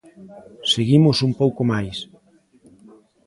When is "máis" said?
1.71-1.97